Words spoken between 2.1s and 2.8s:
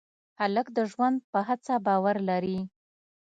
لري.